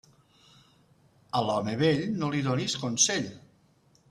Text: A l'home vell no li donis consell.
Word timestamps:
A 1.39 1.43
l'home 1.49 1.75
vell 1.83 2.01
no 2.23 2.31
li 2.37 2.43
donis 2.49 2.79
consell. 2.87 3.31